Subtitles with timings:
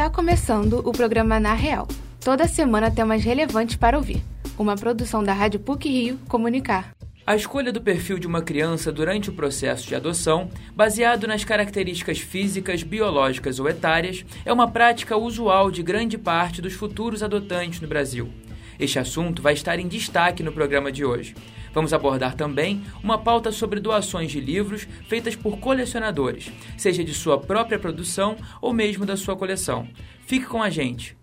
[0.00, 1.86] Está começando o programa Na Real.
[2.24, 4.22] Toda semana temas relevantes para ouvir.
[4.58, 6.92] Uma produção da Rádio PUC Rio Comunicar.
[7.26, 12.18] A escolha do perfil de uma criança durante o processo de adoção, baseado nas características
[12.18, 17.86] físicas, biológicas ou etárias, é uma prática usual de grande parte dos futuros adotantes no
[17.86, 18.30] Brasil.
[18.78, 21.34] Este assunto vai estar em destaque no programa de hoje.
[21.72, 27.38] Vamos abordar também uma pauta sobre doações de livros feitas por colecionadores, seja de sua
[27.38, 29.86] própria produção ou mesmo da sua coleção.
[30.26, 31.19] Fique com a gente!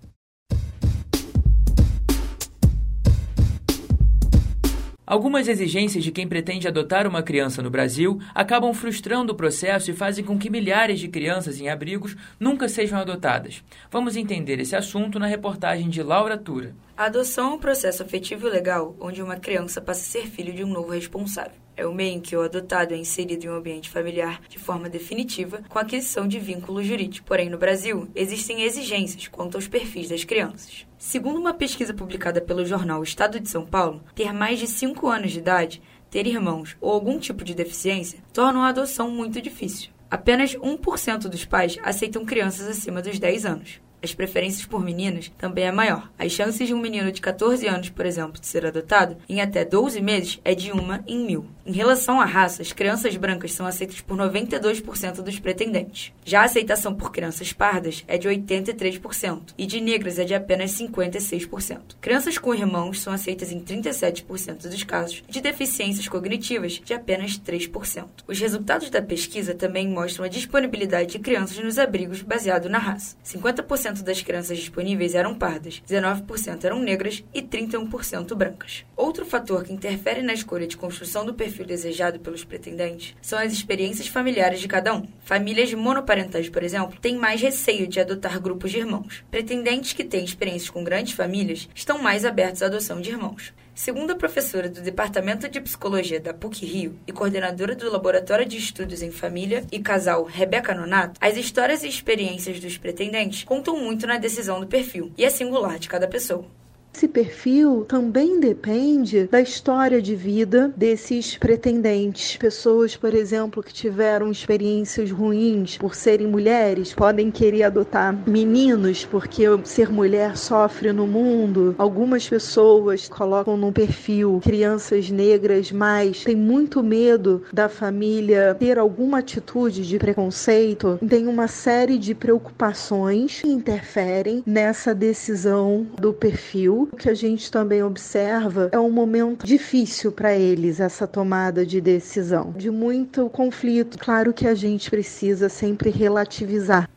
[5.07, 9.93] Algumas exigências de quem pretende adotar uma criança no Brasil acabam frustrando o processo e
[9.93, 13.63] fazem com que milhares de crianças em abrigos nunca sejam adotadas.
[13.89, 16.75] Vamos entender esse assunto na reportagem de Laura Tura.
[16.97, 20.65] A adoção é um processo afetivo legal onde uma criança passa a ser filho de
[20.65, 21.66] um novo responsável.
[21.77, 24.89] É o meio em que o adotado é inserido em um ambiente familiar de forma
[24.89, 27.27] definitiva, com aquisição de vínculo jurídico.
[27.27, 30.87] Porém, no Brasil, existem exigências quanto aos perfis das crianças.
[30.97, 35.31] Segundo uma pesquisa publicada pelo jornal Estado de São Paulo, ter mais de 5 anos
[35.31, 39.91] de idade, ter irmãos ou algum tipo de deficiência torna a adoção muito difícil.
[40.09, 45.65] Apenas 1% dos pais aceitam crianças acima dos 10 anos as preferências por meninas também
[45.65, 46.09] é maior.
[46.17, 49.65] As chances de um menino de 14 anos, por exemplo, de ser adotado em até
[49.65, 51.45] 12 meses é de uma em mil.
[51.65, 56.13] Em relação à raça, as crianças brancas são aceitas por 92% dos pretendentes.
[56.23, 60.71] Já a aceitação por crianças pardas é de 83% e de negras é de apenas
[60.71, 61.79] 56%.
[61.99, 67.37] Crianças com irmãos são aceitas em 37% dos casos e de deficiências cognitivas de apenas
[67.37, 68.05] 3%.
[68.27, 73.17] Os resultados da pesquisa também mostram a disponibilidade de crianças nos abrigos baseado na raça.
[73.25, 78.85] 50% 40% das crianças disponíveis eram pardas, 19% eram negras e 31% brancas.
[78.95, 83.53] Outro fator que interfere na escolha de construção do perfil desejado pelos pretendentes são as
[83.53, 85.07] experiências familiares de cada um.
[85.23, 89.23] Famílias monoparentais, por exemplo, têm mais receio de adotar grupos de irmãos.
[89.31, 93.53] Pretendentes que têm experiências com grandes famílias estão mais abertos à adoção de irmãos.
[93.77, 98.57] Segundo a professora do Departamento de Psicologia da PUC Rio e coordenadora do Laboratório de
[98.57, 104.07] Estudos em Família e Casal Rebeca Nonato, as histórias e experiências dos pretendentes contam muito
[104.07, 106.56] na decisão do perfil e é singular de cada pessoa.
[106.97, 112.35] Esse perfil também depende da história de vida desses pretendentes.
[112.37, 119.43] Pessoas, por exemplo, que tiveram experiências ruins por serem mulheres, podem querer adotar meninos porque
[119.63, 121.75] ser mulher sofre no mundo.
[121.77, 129.19] Algumas pessoas colocam no perfil crianças negras, mas tem muito medo da família ter alguma
[129.19, 130.97] atitude de preconceito.
[131.07, 137.51] Tem uma série de preocupações que interferem nessa decisão do perfil o que a gente
[137.51, 143.97] também observa é um momento difícil para eles, essa tomada de decisão, de muito conflito.
[143.97, 146.89] Claro que a gente precisa sempre relativizar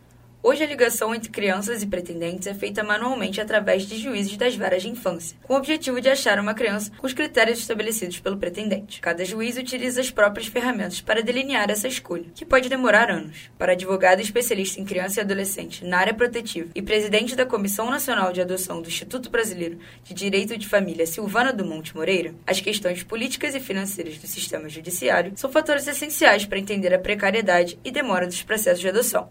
[0.42, 4.80] Hoje, a ligação entre crianças e pretendentes é feita manualmente através de juízes das varas
[4.80, 9.02] de infância, com o objetivo de achar uma criança com os critérios estabelecidos pelo pretendente.
[9.02, 13.50] Cada juiz utiliza as próprias ferramentas para delinear essa escolha, que pode demorar anos.
[13.58, 18.32] Para advogado especialista em criança e adolescente na área protetiva e presidente da Comissão Nacional
[18.32, 23.02] de Adoção do Instituto Brasileiro de Direito de Família, Silvana do Monte Moreira, as questões
[23.02, 28.26] políticas e financeiras do sistema judiciário são fatores essenciais para entender a precariedade e demora
[28.26, 29.28] dos processos de adoção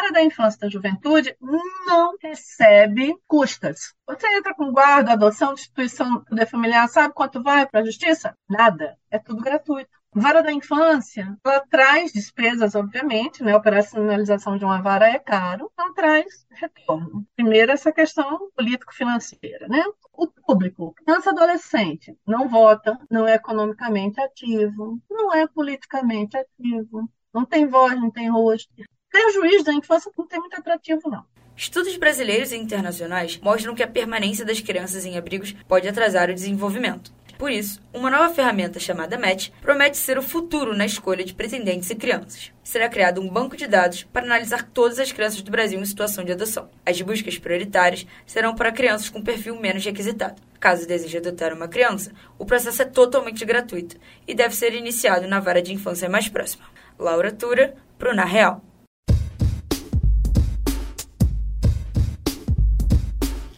[0.00, 3.94] área da infância e da juventude não recebe custas.
[4.06, 8.36] Você entra com guarda, adoção, instituição de familiar, sabe quanto vai para a justiça?
[8.48, 8.96] Nada.
[9.10, 9.90] É tudo gratuito.
[10.16, 13.52] Vara da infância, ela traz despesas, obviamente, né?
[13.52, 17.26] A operacionalização de uma vara é caro, não traz retorno.
[17.34, 19.82] Primeiro, essa questão político-financeira, né?
[20.12, 27.44] O público, criança adolescente, não vota, não é economicamente ativo, não é politicamente ativo, não
[27.44, 28.72] tem voz, não tem rosto,
[29.14, 31.24] ter juiz da infância não tem muito atrativo, não.
[31.56, 36.34] Estudos brasileiros e internacionais mostram que a permanência das crianças em abrigos pode atrasar o
[36.34, 37.12] desenvolvimento.
[37.38, 41.90] Por isso, uma nova ferramenta chamada MET promete ser o futuro na escolha de pretendentes
[41.90, 42.52] e crianças.
[42.64, 46.24] Será criado um banco de dados para analisar todas as crianças do Brasil em situação
[46.24, 46.68] de adoção.
[46.84, 50.42] As buscas prioritárias serão para crianças com perfil menos requisitado.
[50.58, 53.96] Caso deseje adotar uma criança, o processo é totalmente gratuito
[54.26, 56.64] e deve ser iniciado na vara de infância mais próxima.
[56.98, 58.62] Laura Tura, para o Na Real.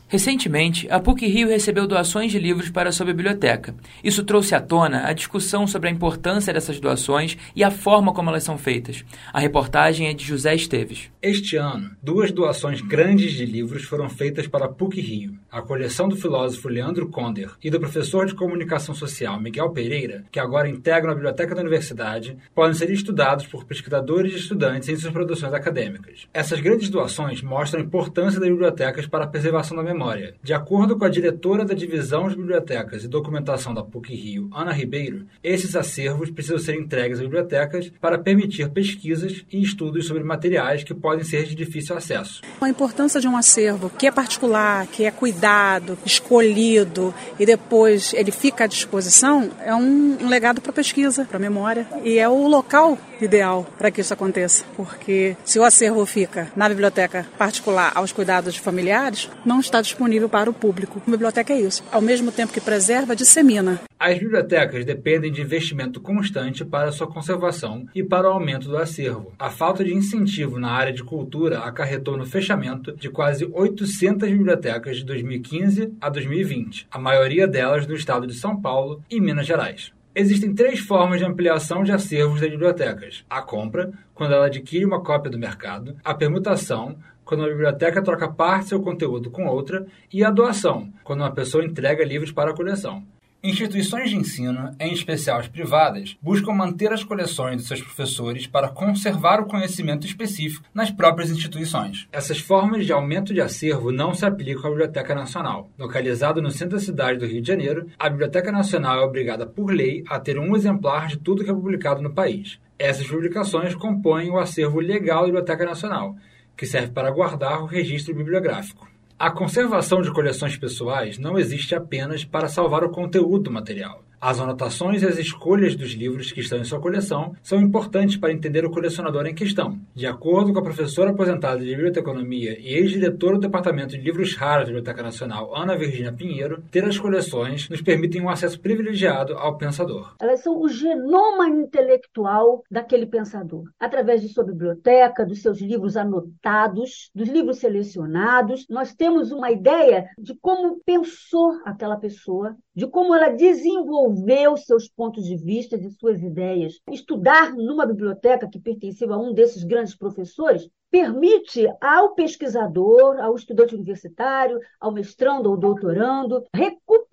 [0.09, 3.75] Recentemente, a PUC Rio recebeu doações de livros para sua biblioteca.
[4.05, 8.31] Isso trouxe à tona a discussão sobre a importância dessas doações e a forma como
[8.31, 9.05] elas são feitas.
[9.33, 11.11] A reportagem é de José Esteves.
[11.21, 15.39] Este ano, duas doações grandes de livros foram feitas para a PUC Rio.
[15.51, 20.39] a coleção do filósofo Leandro Conder e do professor de comunicação social Miguel Pereira, que
[20.39, 25.13] agora integram a biblioteca da universidade, podem ser estudados por pesquisadores e estudantes em suas
[25.13, 26.29] produções acadêmicas.
[26.33, 29.96] Essas grandes doações mostram a importância das bibliotecas para a preservação da memória.
[30.43, 35.27] De acordo com a diretora da Divisão de Bibliotecas e Documentação da PUC-Rio, Ana Ribeiro,
[35.43, 40.95] esses acervos precisam ser entregues às bibliotecas para permitir pesquisas e estudos sobre materiais que
[40.95, 42.43] podem ser de difícil acesso.
[42.61, 48.31] A importância de um acervo que é particular, que é cuidado, escolhido e depois ele
[48.31, 53.67] fica à disposição é um, legado para pesquisa, para memória e é o local ideal
[53.79, 58.61] para que isso aconteça, porque se o acervo fica na biblioteca particular aos cuidados de
[58.61, 61.03] familiares, não está disponível para o público.
[61.07, 63.81] A biblioteca é isso, ao mesmo tempo que preserva, dissemina.
[63.99, 69.33] As bibliotecas dependem de investimento constante para sua conservação e para o aumento do acervo.
[69.39, 74.99] A falta de incentivo na área de cultura acarretou no fechamento de quase 800 bibliotecas
[74.99, 79.93] de 2015 a 2020, a maioria delas no estado de São Paulo e Minas Gerais.
[80.19, 85.03] Existem três formas de ampliação de acervos das bibliotecas: a compra, quando ela adquire uma
[85.03, 89.85] cópia do mercado, a permutação, quando uma biblioteca troca parte do seu conteúdo com outra,
[90.11, 93.03] e a doação, quando uma pessoa entrega livros para a coleção.
[93.43, 98.69] Instituições de ensino, em especial as privadas, buscam manter as coleções de seus professores para
[98.69, 102.09] conservar o conhecimento específico nas próprias instituições.
[102.11, 105.71] Essas formas de aumento de acervo não se aplicam à Biblioteca Nacional.
[105.79, 109.71] Localizada no centro da cidade do Rio de Janeiro, a Biblioteca Nacional é obrigada por
[109.71, 112.59] lei a ter um exemplar de tudo que é publicado no país.
[112.79, 116.17] Essas publicações compõem o acervo legal da Biblioteca Nacional,
[116.57, 118.89] que serve para guardar o registro bibliográfico.
[119.19, 124.06] A conservação de coleções pessoais não existe apenas para salvar o conteúdo do material.
[124.19, 128.33] As anotações e as escolhas dos livros que estão em sua coleção são importantes para
[128.33, 129.79] entender o colecionador em questão.
[129.95, 134.65] De acordo com a professora aposentada de biblioteconomia e ex-diretora do Departamento de Livros Raros
[134.65, 139.59] da Biblioteca Nacional, Ana Virginia Pinheiro, ter as coleções nos permitem um acesso privilegiado ao
[139.59, 140.15] pensador.
[140.19, 147.11] Elas são o genoma intelectual daquele pensador, através de sua biblioteca, dos seus livros anotados,
[147.15, 148.67] dos livros selecionados.
[148.71, 154.89] Nós temos uma ideia de como pensou aquela pessoa, de como ela desenvolveu desenvolver seus
[154.89, 156.81] pontos de vista e suas ideias.
[156.91, 163.75] Estudar numa biblioteca que pertencia a um desses grandes professores permite ao pesquisador, ao estudante
[163.75, 166.45] universitário, ao mestrando ou doutorando,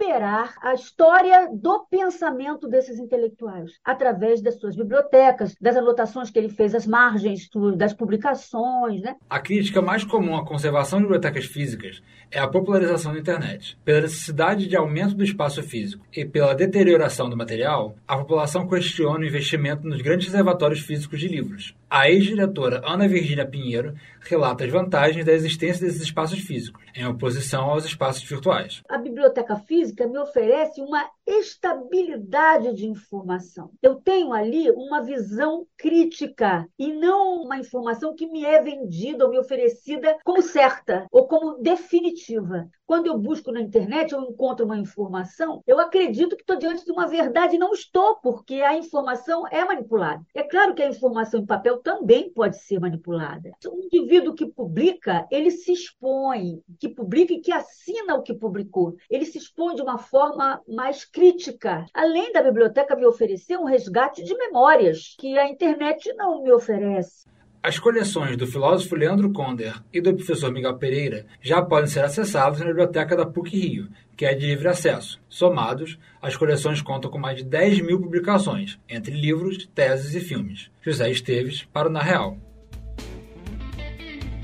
[0.04, 6.50] recuperar a história do pensamento desses intelectuais, através das suas bibliotecas, das anotações que ele
[6.50, 9.02] fez às margens das publicações.
[9.02, 9.16] Né?
[9.30, 13.78] A crítica mais comum à conservação de bibliotecas físicas é a popularização da internet.
[13.86, 19.20] Pela necessidade de aumento do espaço físico e pela deterioração do material, a população questiona
[19.20, 21.76] o investimento nos grandes reservatórios físicos de livros.
[21.96, 27.70] A ex-diretora Ana Virginia Pinheiro relata as vantagens da existência desses espaços físicos, em oposição
[27.70, 28.82] aos espaços virtuais.
[28.90, 33.70] A biblioteca física me oferece uma estabilidade de informação.
[33.80, 39.30] Eu tenho ali uma visão crítica e não uma informação que me é vendida ou
[39.30, 42.68] me oferecida como certa ou como definitiva.
[42.86, 46.92] Quando eu busco na internet, eu encontro uma informação, eu acredito que estou diante de
[46.92, 47.58] uma verdade.
[47.58, 50.22] Não estou, porque a informação é manipulada.
[50.34, 53.52] É claro que a informação em papel também pode ser manipulada.
[53.68, 58.96] Um indivíduo que publica, ele se expõe, que publica e que assina o que publicou.
[59.10, 61.86] Ele se expõe de uma forma mais crítica.
[61.94, 67.28] Além da biblioteca me oferecer um resgate de memórias, que a internet não me oferece.
[67.66, 72.60] As coleções do filósofo Leandro Conder e do professor Miguel Pereira já podem ser acessadas
[72.60, 75.18] na biblioteca da PUC-Rio, que é de livre acesso.
[75.30, 80.70] Somados, as coleções contam com mais de 10 mil publicações, entre livros, teses e filmes.
[80.82, 82.38] José Esteves, para o Na Real.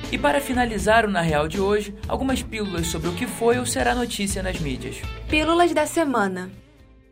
[0.09, 3.65] E para finalizar o Na Real de hoje, algumas pílulas sobre o que foi ou
[3.65, 5.01] será notícia nas mídias.
[5.27, 6.49] Pílulas da semana.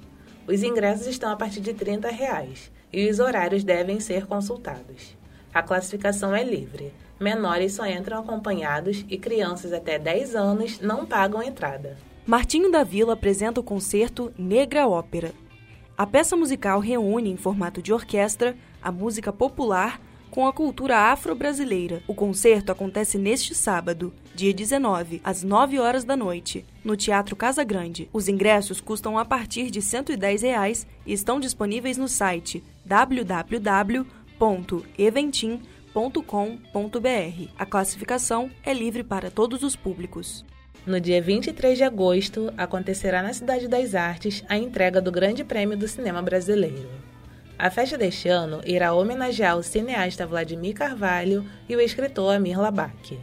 [0.48, 5.14] Os ingressos estão a partir de 30 reais, e os horários devem ser consultados.
[5.52, 6.94] A classificação é livre.
[7.20, 11.98] Menores só entram acompanhados e crianças até 10 anos não pagam entrada.
[12.26, 15.34] Martinho da Vila apresenta o concerto Negra Ópera.
[15.98, 20.00] A peça musical reúne, em formato de orquestra, a música popular
[20.30, 22.02] com a cultura afro-brasileira.
[22.08, 27.62] O concerto acontece neste sábado, dia 19, às 9 horas da noite, no Teatro Casa
[27.62, 28.08] Grande.
[28.14, 32.64] Os ingressos custam a partir de 110 reais e estão disponíveis no site
[35.94, 37.50] www.eventim.com.br.
[37.58, 40.44] A classificação é livre para todos os públicos.
[40.86, 45.76] No dia 23 de agosto, acontecerá na Cidade das Artes a entrega do Grande Prêmio
[45.76, 46.88] do Cinema Brasileiro.
[47.58, 53.18] A festa deste ano irá homenagear o cineasta Vladimir Carvalho e o escritor Amir Labak.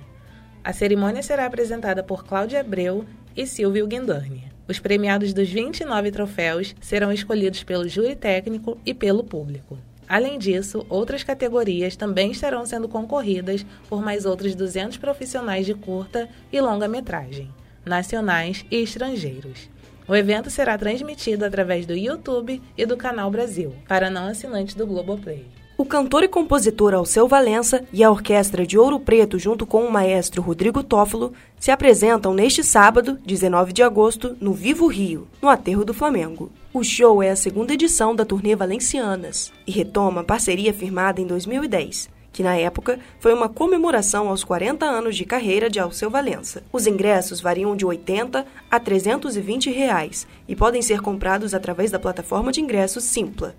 [0.64, 3.06] A cerimônia será apresentada por Cláudia Abreu
[3.36, 4.52] e Silvio Guindani.
[4.68, 9.80] Os premiados dos 29 troféus serão escolhidos pelo júri técnico e pelo público.
[10.08, 16.30] Além disso, outras categorias também estarão sendo concorridas por mais outros 200 profissionais de curta
[16.52, 17.52] e longa-metragem,
[17.86, 19.70] nacionais e estrangeiros.
[20.08, 24.88] O evento será transmitido através do YouTube e do Canal Brasil, para não assinantes do
[24.88, 25.46] Globoplay.
[25.78, 29.92] O cantor e compositor Alceu Valença e a Orquestra de Ouro Preto, junto com o
[29.92, 35.86] maestro Rodrigo Tófolo, se apresentam neste sábado, 19 de agosto, no Vivo Rio, no Aterro
[35.86, 36.50] do Flamengo.
[36.78, 41.26] O show é a segunda edição da turnê Valencianas e retoma a parceria firmada em
[41.26, 46.62] 2010, que na época foi uma comemoração aos 40 anos de carreira de Alceu Valença.
[46.72, 52.52] Os ingressos variam de 80 a 320 reais e podem ser comprados através da plataforma
[52.52, 53.56] de ingressos Simpla.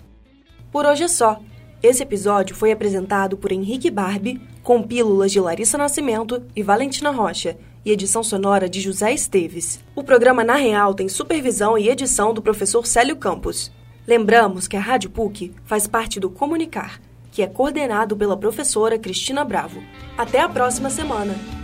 [0.70, 1.40] Por hoje é só.
[1.82, 7.58] Esse episódio foi apresentado por Henrique Barbie, com pílulas de Larissa Nascimento e Valentina Rocha,
[7.88, 9.82] e edição sonora de José Esteves.
[9.94, 13.72] O programa Na Real tem supervisão e edição do professor Célio Campos.
[14.06, 17.00] Lembramos que a Rádio PUC faz parte do Comunicar,
[17.32, 19.82] que é coordenado pela professora Cristina Bravo.
[20.18, 21.57] Até a próxima semana!